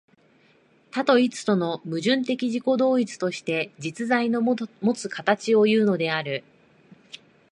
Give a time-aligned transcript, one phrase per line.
[0.89, 4.55] 多と一との矛盾的自己同一として、実在のも
[4.95, 6.43] つ形をいうのである。